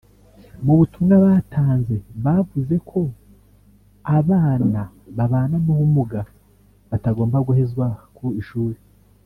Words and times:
mu 0.65 0.73
butumwa 0.79 1.15
batanze 1.25 1.95
bavuze 2.25 2.75
ko 2.89 2.99
abana 4.17 4.81
babana 5.17 5.55
n’ubumuga 5.65 6.19
batagomba 6.89 7.37
guhezwa 7.47 7.85
ku 8.15 8.27
ishuri 8.41 8.77